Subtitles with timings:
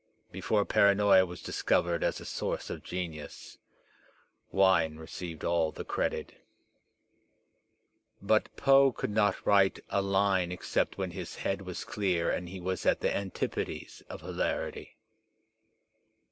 [0.31, 3.59] Before par£inoia was discov ered as a source of genius,
[4.49, 6.43] wine received all the credit.
[8.19, 12.59] But Poe could not write a line except when his head was clear and he
[12.59, 14.97] was at the antipodes of hilarity.